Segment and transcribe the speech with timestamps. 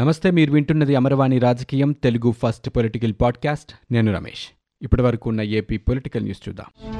[0.00, 3.92] నమస్తే మీరు వింటున్నది అమరవాణి రాజకీయం తెలుగు ఫస్ట్ పొలిటికల్ పాడ్కాస్ట్.
[3.92, 4.54] నేను రమేష్.
[4.82, 6.90] ఇప్పటి వరకు ఉన్న ఏపీ పొలిటికల్ న్యూస్ చూద్దాం.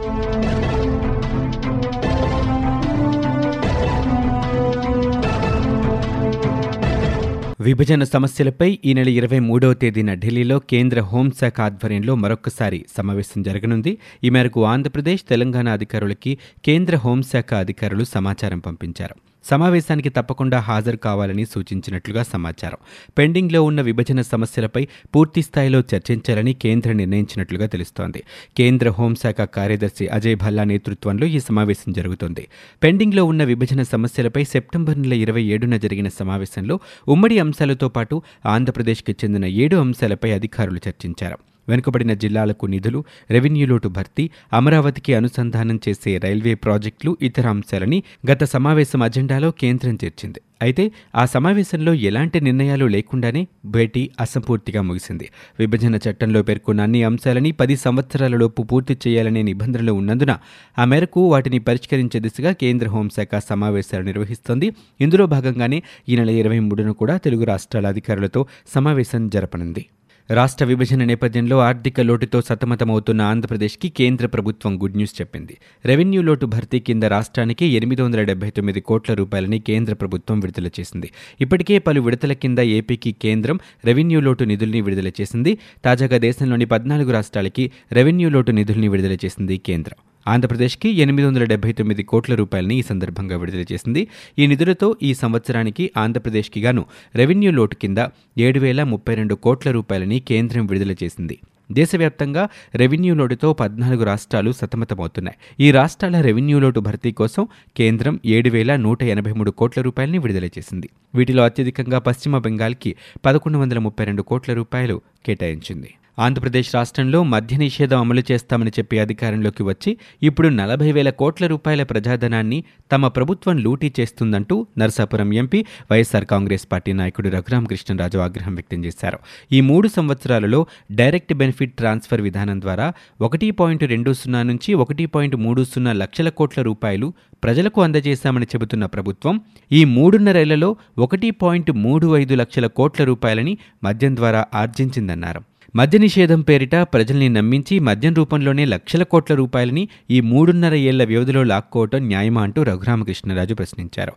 [7.61, 13.99] విభజన సమస్యలపై ఈ నెల ఇరవై మూడవ తేదీన ఢిల్లీలో కేంద్ర హోంశాఖ ఆధ్వర్యంలో మరొకసారి సమావేశం జరగనుంది.
[14.25, 19.30] ఈ మేరకు ఆంధ్రప్రదేశ్ తెలంగాణ అధికారులకి కేంద్ర హోంశాఖ అధికారులు సమాచారం పంపించారు.
[19.45, 22.77] సమావేశానికి తప్పకుండా హాజరు కావాలని సూచించినట్లుగా సమాచారం.
[23.19, 28.23] పెండింగ్లో ఉన్న విభజన సమస్యలపై పూర్తి స్థాయిలో చర్చించాలని కేంద్రం నిర్ణయించినట్లుగా తెలుస్తోంది.
[28.57, 32.49] కేంద్ర హోంశాఖ కార్యదర్శి అజయ్ భల్లా నేతృత్వంలో ఈ సమావేశం జరుగుతోంది.
[32.83, 39.45] పెండింగ్లో ఉన్న విభజన సమస్యలపై సెప్టెంబర్ నెల ఇరవై ఏడున జరిగిన సమావేశంలో ఉమ్మడి అంశాలతో పాటు ఆంధ్రప్రదేశ్కి చెందిన
[39.45, 41.39] ఏడు అంశాలపై అధికారులు చర్చించారు.
[41.71, 48.03] వెనుకబడిన జిల్లాలకు నిధులు రెవెన్యూ లోటు భర్తీ అమరావతికి అనుసంధానం చేసే రైల్వే ప్రాజెక్టులు ఇతర అంశాలని
[48.33, 50.41] గత సమావేశం అజెండాలో కేంద్రం చేర్చింది.
[50.63, 55.27] అయితే ఆ సమావేశంలో ఎలాంటి నిర్ణయాలు లేకుండానే భేటీ అసంపూర్తిగా ముగిసింది.
[55.59, 60.33] విభజన చట్టంలో పేర్కొన్న అన్ని అంశాలని పది సంవత్సరాలలోపు పూర్తి చేయాలనే నిబంధనలు ఉన్నందున
[60.79, 64.69] ఆ మేరకు వాటిని పరిష్కరించే దిశగా కేంద్ర హోంశాఖ సమావేశాలు నిర్వహిస్తోంది.
[65.01, 68.43] ఇందులో భాగంగానే ఈ నెల ఇరవై మూడున కూడా తెలుగు రాష్ట్రాల అధికారులతో
[68.75, 69.85] సమావేశం జరపనుంది.
[70.31, 75.55] రాష్ట్ర విభజన నేపథ్యంలో ఆర్థిక లోటుతో సతమతమవుతున్న ఆంధ్రప్రదేశ్కి కేంద్ర ప్రభుత్వం గుడ్ న్యూస్ చెప్పింది.
[75.85, 81.11] రెవెన్యూ లోటు భర్తీ కింద రాష్ట్రానికి ఎనిమిది వందల డెబ్బై తొమ్మిది కోట్ల రూపాయలని కేంద్ర ప్రభుత్వం విడుదల చేసింది.
[81.41, 85.59] ఇప్పటికే పలు విడతల కింద ఏపీకి కేంద్రం రెవెన్యూ లోటు నిధుల్ని విడుదల చేసింది.
[85.85, 90.10] తాజాగా దేశంలోని పద్నాలుగు రాష్ట్రాలకి రెవెన్యూ లోటు నిధుల్ని విడుదల చేసింది కేంద్రం.
[90.27, 94.09] ఆంధ్రప్రదేశ్కి ఎనిమిది వందల డెబ్బై తొమ్మిది కోట్ల రూపాయలని ఈ సందర్భంగా విడుదల చేసింది.
[94.39, 97.99] ఈ నిధులతో ఈ సంవత్సరానికి ఆంధ్రప్రదేశ్కి గాను రెవెన్యూ లోటు కింద
[98.39, 101.39] ఏడు వేల ముప్పై రెండు కోట్ల రూపాయలని కేంద్రం విడుదల చేసింది.
[101.73, 105.37] దేశవ్యాప్తంగా రెవెన్యూ లోటుతో పద్నాలుగు రాష్ట్రాలు సతమతమవుతున్నాయి.
[105.61, 110.45] ఈ రాష్ట్రాల రెవెన్యూ లోటు భర్తీ కోసం కేంద్రం ఏడు వేల నూట ఎనభై మూడు కోట్ల రూపాయలని విడుదల
[110.45, 110.91] చేసింది.
[111.15, 115.95] వీటిలో అత్యధికంగా పశ్చిమ బెంగాల్కి పదకొండు వందల ముప్పై రెండు కోట్ల రూపాయలు కేటాయించింది.
[116.21, 119.91] ఆంధ్రప్రదేశ్ రాష్ట్రంలో మద్య నిషేధం అమలు చేస్తామని చెప్పి అధికారంలోకి వచ్చి
[120.23, 125.61] ఇప్పుడు నలభై వేల కోట్ల రూపాయల ప్రజాధనాన్ని తమ ప్రభుత్వం లూటీ చేస్తుందంటూ నరసాపురం ఎంపీ
[125.91, 129.19] వైఎస్ఆర్ కాంగ్రెస్ పార్టీ నాయకుడు రఘురామకృష్ణరాజు ఆగ్రహం వ్యక్తం చేశారు.
[129.53, 135.37] ఈ మూడు సంవత్సరాలలో డైరెక్ట్ బెనిఫిట్ ట్రాన్స్ఫర్ విధానం ద్వారా ఒకటి పాయింట్ రెండు సున్నా నుంచి ఒకటి పాయింట్
[135.37, 137.13] మూడు సున్నా లక్షల కోట్ల రూపాయలు
[137.45, 139.41] ప్రజలకు అందజేశామని చెబుతున్న ప్రభుత్వం
[139.73, 145.43] ఈ మూడున్నరేళ్ళలో ఒకటి పాయింట్ మూడు ఐదు లక్షల కోట్ల రూపాయలని మద్యం ద్వారా ఆర్జించిందన్నారు.
[145.77, 152.09] మద్య నిషేధం పేరిట ప్రజల్ని నమ్మించి మద్యం రూపంలోనే లక్షల కోట్ల రూపాయలని ఈ మూడున్నర ఏళ్ళ వ్యవధిలో లాక్కోవటం
[152.09, 154.13] న్యాయమా అంటూ రఘురామకృష్ణరాజు ప్రశ్నించారు.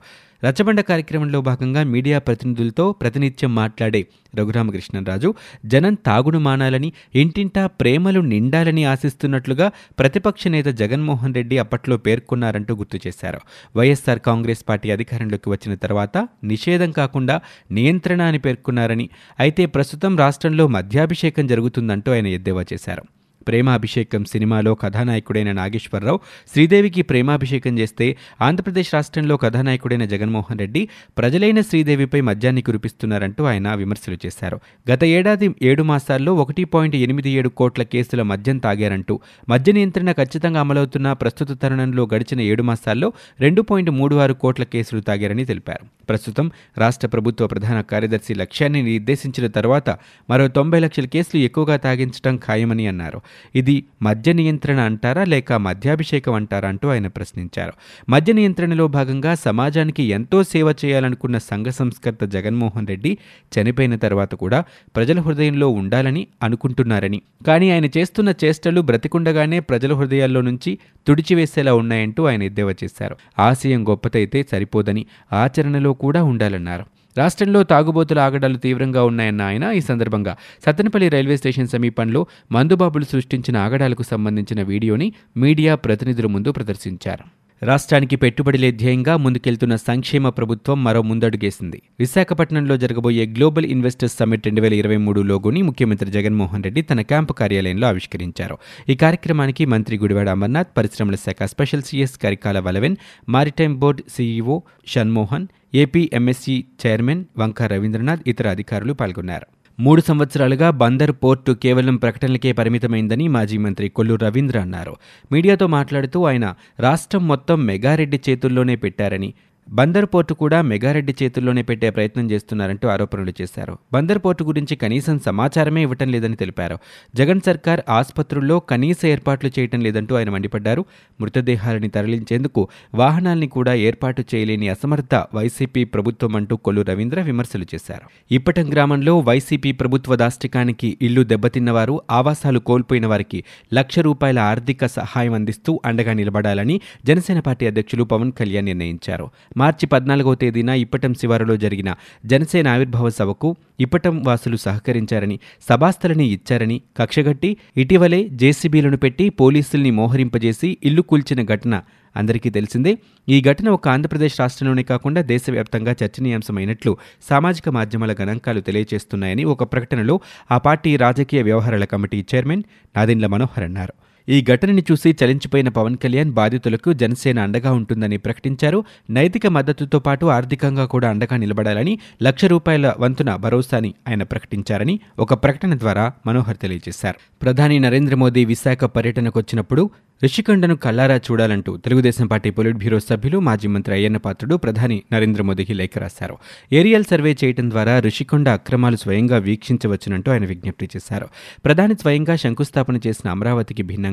[0.45, 4.05] రచ్చబండ కార్యక్రమంలో భాగంగా మీడియా ప్రతినిధులతో ప్రతినిత్యం మాట్లాడే
[4.39, 5.33] రఘురామకృష్ణరాజు
[5.65, 13.41] జనం తాగుడు మానాలని ఇంటింటా ప్రేమలు నిండాలని ఆశిస్తున్నట్లుగా ప్రతిపక్ష నేత జగన్మోహన్ రెడ్డి అప్పట్లో పేర్కొన్నారంటూ గుర్తు చేశారు.
[13.75, 21.47] వైఎస్సార్ కాంగ్రెస్ పార్టీ అధికారంలోకి వచ్చిన తర్వాత నిషేధం కాకుండా నియంత్రణ అని పేర్కొన్నారని అయితే ప్రస్తుతం రాష్ట్రంలో మద్యాభిషేకం
[21.47, 23.22] జరుగుతుందంటూ ఆయన ఎద్దేవా చేశారు.
[23.47, 26.19] ప్రేమాభిషేకం సినిమాలో కథానాయకుడైన నాగేశ్వరరావు
[26.53, 34.59] శ్రీదేవికి ప్రేమాభిషేకం చేస్తే ఆంధ్రప్రదేశ్ రాష్ట్రంలో కథానాయకుడైన జగన్మోహన్ రెడ్డి ప్రజలైన శ్రీదేవిపై మద్యాన్ని కురిపిస్తున్నారంటూ ఆయన విమర్శలు చేశారు.
[34.91, 40.59] గత ఏడాది ఏడు మాసాల్లో ఒకటి పాయింట్ ఎనిమిది ఏడు కోట్ల కేసుల మద్యం తాగారంటూ మద్య నియంత్రణ ఖచ్చితంగా
[40.59, 45.85] అమలవుతున్న ప్రస్తుత తరుణంలో గడిచిన ఏడు మాసాల్లో రెండు పాయింట్ మూడు ఆరు కోట్ల కేసులు తాగారని తెలిపారు.
[46.09, 49.89] ప్రస్తుతం రాష్ట్ర ప్రభుత్వ ప్రధాన కార్యదర్శి లక్ష్యాన్ని నిర్దేశించిన తర్వాత
[50.29, 53.21] మరో తొంభై లక్షల కేసులు ఎక్కువగా తాగించడం ఖాయమని అన్నారు.
[53.55, 57.73] ఇది మద్య నియంత్రణ అంటారా లేక మద్యాభిషేకం అంటారా అంటూ ఆయన ప్రశ్నించారు.
[58.09, 63.17] మద్య నియంత్రణలో భాగంగా సమాజానికి ఎంతో సేవ చేయాలనుకున్న సంఘ సంస్కర్త జగన్మోహన్ రెడ్డి
[63.53, 64.63] చనిపోయిన తర్వాత కూడా
[64.95, 67.21] ప్రజల హృదయంలో ఉండాలని అనుకుంటున్నారని.
[67.47, 70.77] కానీ ఆయన చేస్తున్న చేష్టలు బ్రతికుండగానే ప్రజల హృదయాల్లో నుంచి
[71.07, 73.15] తుడిచివేసేలా ఉన్నాయంటూ ఆయన ఎద్దేవా చేశారు.
[73.39, 76.92] ఆశయం గొప్పతైతే సరిపోదని ఆచరణలో కూడా ఉండాలన్నారు.
[77.17, 84.03] రాష్ట్రంలో తాగుబోతుల ఆగడాలు తీవ్రంగా ఉన్నాయన్న ఆయన ఈ సందర్భంగా సత్తెనపల్లి రైల్వే స్టేషన్ సమీపంలో మందుబాబులు సృష్టించిన ఆగడాలకు
[84.03, 87.42] సంబంధించిన వీడియోని మీడియా ప్రతినిధుల ముందు ప్రదర్శించారు.
[87.69, 91.81] రాష్ట్రానికి పెట్టుబడులే ధ్యేయంగా ముందుకెళ్తున్న సంక్షేమ ప్రభుత్వం మరో ముందడుగేసింది.
[91.99, 97.33] విశాఖపట్నంలో జరగబోయే గ్లోబల్ ఇన్వెస్టర్స్ సమ్మిట్ రెండు వేల ఇరవై మూడు లోగోని ముఖ్యమంత్రి జగన్మోహన్ రెడ్డి తన క్యాంపు
[97.33, 98.57] కార్యాలయంలో ఆవిష్కరించారు.
[98.89, 102.95] ఈ కార్యక్రమానికి మంత్రి గుడివాడ అమర్నాథ్ పరిశ్రమల శాఖ special CS Karikala Valaven
[103.29, 109.47] maritime board CEO Shanmohan AP MSC chairman Vanka Ravindranath ఇతర అధికారులు పాల్గొన్నారు.
[109.79, 114.95] మూడు సంవత్సరాలుగా బందర్ పోర్టు కేవలం ప్రకటనలకే పరిమితమైందని మాజీ మంత్రి కొల్లు రవీంద్ర అన్నారు.
[115.31, 119.33] మీడియాతో మాట్లాడుతూ ఆయన రాష్ట్రం మొత్తం మెగారెడ్డి చేతుల్లోనే పెట్టారని
[119.69, 123.77] బందర్ పోర్టు కూడా మెగారెడ్డి చేతుల్లోనే పెట్టే ప్రయత్నం చేస్తున్నారంటూ ఆరోపణలు చేశారు.
[123.93, 126.77] బందర్ పోర్టు గురించి కనీసం సమాచారమే ఇవ్వటం లేదని తెలిపారు.
[127.15, 130.85] జగన్ సర్కార్ ఆసుపత్రుల్లో కనీస ఏర్పాట్లు చేయటం లేదంటూ ఆయన మండిపడ్డారు.
[131.21, 138.33] మృతదేహాలని తరలించేందుకు వాహనాల్ని కూడా ఏర్పాటు చేయలేని అసమర్థ వైసీపీ ప్రభుత్వం అంటూ కొల్లు రవీంద్ర విమర్శలు చేశారు.
[138.33, 143.43] ఇప్పటం గ్రామంలో వైసీపీ ప్రభుత్వ దాష్టికానికి ఇల్లు దెబ్బతిన్నవారు ఆవాసాలు కోల్పోయిన వారికి
[143.73, 149.29] లక్ష రూపాయల ఆర్థిక సహాయం అందిస్తూ అండగా నిలబడాలని జనసేన పార్టీ అధ్యక్షులు పవన్ కళ్యాణ్ నిర్ణయించారు.
[149.57, 151.95] మార్చి పద్నాలుగవ తేదీన ఇప్పటం శివారులో జరిగిన
[152.25, 155.39] జనసేన ఆవిర్భావ సభకు ఇప్పటం వాసులు సహకరించారని
[155.69, 161.81] సభాస్థలని ఇచ్చారని కక్షగట్టి ఇటీవలే జేసీబీలను పెట్టి పోలీసుల్ని మోహరింపజేసి ఇల్లు కూల్చిన ఘటన
[162.15, 162.97] అందరికీ తెలిసిందే.
[163.29, 166.97] ఈ ఘటన ఒక ఆంధ్రప్రదేశ్ రాష్ట్రంలోనే కాకుండా దేశవ్యాప్తంగా చర్చనీయాంశమైనట్లు
[167.29, 170.19] సామాజిక మాధ్యమాల గణాంకాలు తెలియజేస్తున్నాయని ఒక ప్రకటనలో
[170.51, 172.63] ఆ పార్టీ రాజకీయ వ్యవహారాల కమిటీ చైర్మన్
[172.97, 173.93] నాదెండ్ల మనోహర్ అన్నారు.
[174.29, 178.83] ఈ ఘటనని చూసి చలించిపోయిన పవన్ కళ్యాణ్ బాధితులకు జనసేన అండగా ఉంటుందని ప్రకటించారు.
[179.09, 185.79] నైతిక మద్దతుతో పాటు ఆర్థికంగా కూడా అండగా నిలబడాలని లక్ష రూపాయల వంతున భరోసాని ఆయన ప్రకటించారని ఒక ప్రకటన
[185.79, 187.19] ద్వారా మనోహర్ తెలియజేశారు.
[187.41, 189.89] ప్రధాని నరేంద్ర మోదీ విశాఖ పర్యటనకు వచ్చినప్పుడు
[190.23, 195.73] రిషికొండను కల్లారా చూడాలంటూ తెలుగుదేశం పార్టీ పొలిట్ బ్యూరో సభ్యులు మాజీ మంత్రి అయ్యన్న పాత్రుడు ప్రధాని నరేంద్ర మోదీకి
[195.73, 196.37] లేఖ రాశారు.
[196.73, 201.27] ఏరియల్ సర్వే చేయడం ద్వారా రిషికొండ అక్రమాలు స్వయంగా వీక్షించవచ్చునంటూ ఆయన విజ్ఞప్తి చేశారు.
[201.65, 204.12] ప్రధాని స్వయంగా శంకుస్థాపన చేసిన అమరావతికి భిన్నంగా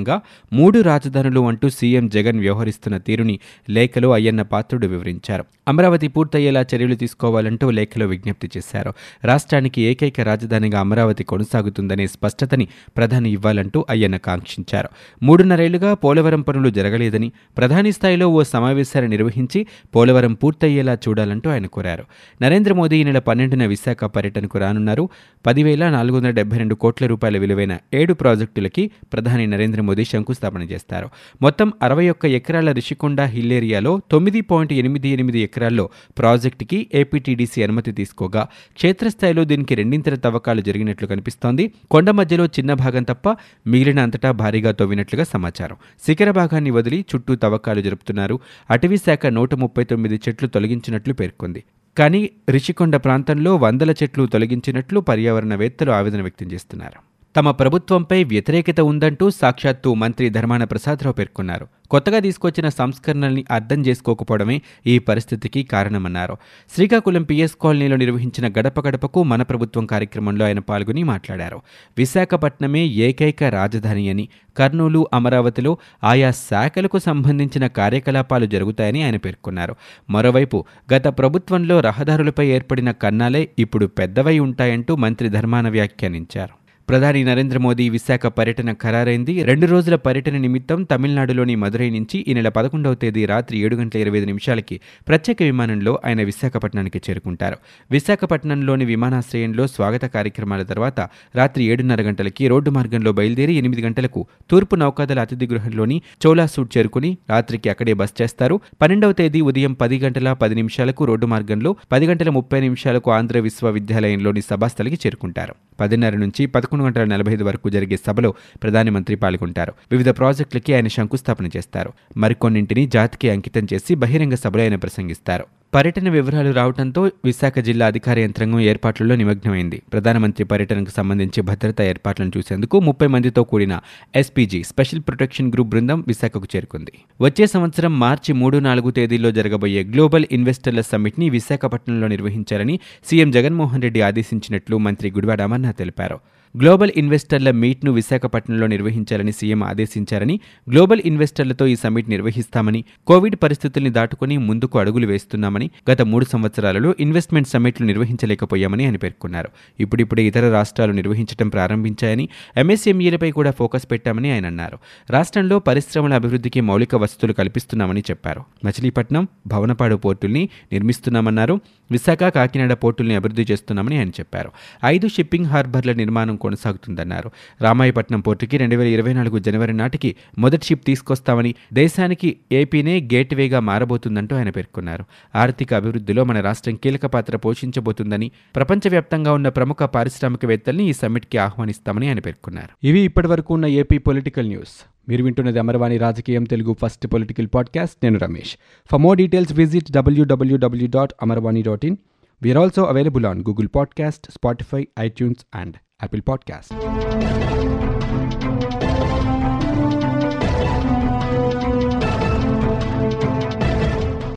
[0.52, 3.38] మూడు రాజధానులు అంటూ సీఎం జగన్ వ్యవహరిస్తున్న తీరుని
[3.70, 5.44] లేఖలో అయ్యన్న పాత్రుడు వివరించారు.
[5.68, 8.92] అమరావతి పూర్తయ్యేలా చర్యలు తీసుకోవాలంటూ లేఖలో విజ్ఞప్తి చేశారు.
[9.24, 14.88] రాష్ట్రానికి ఏకైక రాజధానిగా అమరావతి కొనసాగుతుందనే స్పష్టతని ప్రధాని ఇవ్వాలంటూ అయ్యన్న కాంక్షించారు.
[15.22, 19.66] మూడున్నరేళ్ళుగా పోలవరం పనులు జరగలేదని ప్రధాని స్థాయిలో ఓ సమావేశాన్ని నిర్వహించి
[19.96, 22.04] పోలవరం పూర్తయ్యేలా చూడాలంటూ ఆయన కోరారు.
[22.42, 25.08] నరేంద్ర మోదీ ఈ నెల పన్నెండున విశాఖ పర్యటనకు రానున్నారు.
[25.46, 31.08] పదివేల నాలుగు వందల డెబ్బై రెండు కోట్ల రూపాయల విలువైన ఏడు ప్రాజెక్టులకి ప్రధాని నరేంద్ర మోదీ శంకుస్థాపన చేస్తారు.
[31.42, 35.84] మొత్తం అరవై ఒక్క ఎకరాల రిషికొండ హిల్ ఏరియాలో తొమ్మిది పాయింట్ ఎనిమిది ఎనిమిది ఎకరాల్లో
[36.18, 38.42] ప్రాజెక్టుకి ఏపీటీడీసీ అనుమతి తీసుకోగా
[38.74, 41.64] క్షేత్రస్థాయిలో దీనికి రెండింతల తవ్వకాలు జరిగినట్లు కనిపిస్తోంది.
[41.90, 43.28] కొండ మధ్యలో చిన్న భాగం తప్ప
[43.66, 45.76] మిగిలిన అంతటా భారీగా తవ్వినట్లుగా సమాచారం.
[46.06, 48.40] శిఖర భాగాన్ని వదిలి చుట్టూ తవ్వకాలు జరుపుతున్నారు.
[48.70, 51.62] అటవీ శాఖ నూట ముప్పై తొమ్మిది చెట్లు తొలగించినట్లు పేర్కొంది.
[51.98, 57.09] కానీ రిషికొండ ప్రాంతంలో వందల చెట్లు తొలగించినట్లు పర్యావరణవేత్తలు ఆవేదన వ్యక్తం చేస్తున్నారు.
[57.36, 61.66] తమ ప్రభుత్వంపై వ్యతిరేకత ఉందంటూ సాక్షాత్తు మంత్రి ధర్మాన ప్రసాదరావు పేర్కొన్నారు.
[61.90, 66.36] కొత్తగా తీసుకొచ్చిన సంస్కరణల్ని అర్థం చేసుకోకపోవడమే ఈ పరిస్థితికి కారణమన్నారు.
[66.74, 71.60] శ్రీకాకుళం పిఎస్ కాలనీలో నిర్వహించిన గడప గడపకు మన ప్రభుత్వం కార్యక్రమంలో ఆయన పాల్గొని మాట్లాడారు.
[71.98, 79.76] విశాఖపట్నమే ఏకైక రాజధాని అని కర్నూలు అమరావతిలో ఆయా శాఖలకు సంబంధించిన కార్యకలాపాలు జరుగుతాయని ఆయన పేర్కొన్నారు.
[80.10, 86.59] మరోవైపు గత ప్రభుత్వంలో రహదారులపై ఏర్పడిన కన్నాలే ఇప్పుడు పెద్దవై ఉంటాయంటూ మంత్రి ధర్మాన వ్యాఖ్యానించారు.
[86.90, 89.44] ప్రధాని నరేంద్ర మోదీ విశాఖ పర్యటన ఖరారైంది.
[89.44, 94.18] రెండు రోజుల పర్యటన నిమిత్తం తమిళనాడులోని మదురై నుంచి ఈ నెల పదకొండవ తేదీ రాత్రి ఏడు గంటల ఇరవై
[94.18, 97.56] ఐదు నిమిషాలకి ప్రత్యేక విమానంలో ఆయన విశాఖపట్నానికి చేరుకుంటారు.
[97.90, 101.00] విశాఖపట్నంలోని విమానాశ్రయంలో స్వాగత కార్యక్రమాల తర్వాత
[101.36, 107.18] రాత్రి ఏడున్నర గంటలకి రోడ్డు మార్గంలో బయలుదేరి ఎనిమిది గంటలకు తూర్పు నౌకాదళ అతిథి గృహంలోని చోలా సూట్ చేరుకుని
[107.30, 108.60] రాత్రికి అక్కడే బస్ చేస్తారు.
[108.82, 114.42] పన్నెండవ తేదీ ఉదయం పది గంటల పది నిమిషాలకు రోడ్డు మార్గంలో పది గంటల ముప్పై నిమిషాలకు ఆంధ్ర విశ్వవిద్యాలయంలోని
[114.42, 115.54] సభాస్థలికి చేరుకుంటారు.
[115.80, 119.72] పదిన్నర నుంచి పదకొండు గంటల నలభై ఐదు వరకు జరిగే సభలో ప్రధానమంత్రి పాల్గొంటారు.
[119.90, 121.92] వివిధ ప్రాజెక్టులకి ఆయన శంకుస్థాపన చేస్తారు.
[122.16, 125.44] మరికొన్నింటిని జాతికి అంకితం చేసి బహిరంగ సభలో ఆయన ప్రసంగిస్తారు.
[125.74, 129.82] పర్యటన వివరాలు రావడంతో విశాఖ జిల్లా అధికార యంత్రాంగం ఏర్పాట్లలో నిమగ్నమైంది.
[129.92, 133.80] ప్రధానమంత్రి పర్యటనకు సంబంధించి భద్రతా ఏర్పాట్లను చూసేందుకు ముప్పై మందితో కూడిన
[134.16, 136.92] ఎస్పీజీ స్పెషల్ ప్రొటెక్షన్ గ్రూప్ బృందం విశాఖకు చేరుకుంది.
[137.20, 144.00] వచ్చే సంవత్సరం మార్చి మూడు నాలుగు తేదీల్లో జరగబోయే గ్లోబల్ ఇన్వెస్టర్ల సమ్మిట్ని విశాఖపట్నంలో నిర్వహించాలని సీఎం జగన్మోహన్ రెడ్డి
[144.00, 146.20] ఆదేశించినట్లు మంత్రి గుడివాడ అమర్నాథ్ తెలిపారు.
[146.56, 150.40] గ్లోబల్ ఇన్వెస్టర్ల మీట్ను విశాఖపట్నంలో నిర్వహించాలని సీఎం ఆదేశించారని
[150.70, 157.48] గ్లోబల్ ఇన్వెస్టర్లతో ఈ సమ్మిట్ నిర్వహిస్తామని కోవిడ్ పరిస్థితుల్ని దాటుకుని ముందుకు అడుగులు వేస్తున్నామని గత మూడు సంవత్సరాలలో ఇన్వెస్ట్మెంట్
[157.48, 159.48] సమ్మిట్లు నిర్వహించలేకపోయామని ఆయన పేర్కొన్నారు.
[159.80, 164.78] ఇప్పుడిప్పుడే ఇతర రాష్ట్రాలు నిర్వహించడం ప్రారంభించాయని ఎంఎస్ఎంఈలపై కూడా ఫోకస్ పెట్టామని ఆయన అన్నారు.
[165.10, 168.44] రాష్ట్రంలో పరిశ్రమల అభివృద్ధికి మౌలిక వసతులు కల్పిస్తున్నామని చెప్పారు.
[168.64, 171.60] మచిలీపట్నం భవనపాడు పోర్టుల్ని నిర్మిస్తున్నామన్నారు.
[171.90, 174.50] విశాఖ కాకినాడ పోర్టుల్ని అభివృద్ధి చేస్తున్నామని ఆయన చెప్పారు.
[174.84, 177.30] ఐదు షిప్పింగ్ హార్బర్ల నిర్మాణం కొనసాగుతుందన్నారు.
[177.60, 184.36] రామాయపట్నం పోర్టుకి రెండు వేల ఇరవై నాలుగు జనవరి నాటికి మొదటి షిప్ తీసుకొస్తామని దేశానికి ఏపీనే గేట్వేగా మారబోతుందంటూ
[184.36, 185.04] ఆయన పేర్కొన్నారు.
[185.34, 192.18] ఆర్థిక అభివృద్ధిలో మన రాష్ట్రం కీలక పాత్ర పోషించబోతుందని ప్రపంచవ్యాప్తంగా ఉన్న ప్రముఖ పారిశ్రామికవేత్తల్ని ఈ సమ్మిట్కి ఆహ్వానిస్తామని ఆయన
[192.18, 192.86] పేర్కొన్నారు.
[192.86, 194.86] ఇవి ఇప్పటివరకు ఉన్న ఏపీ పొలిటికల్ న్యూస్.
[195.08, 197.96] మీరు వింటున్నది అమర్వాణి రాజకీయం తెలుగు ఫస్ట్ పొలిటికల్ పాడ్కాస్ట్.
[198.02, 198.56] నేను Ramesh.
[198.90, 201.96] For more details visit WWW dot Amarvani dot in.
[202.42, 207.79] We're also available on Google podcast Spotify iTunes and Apple Podcast.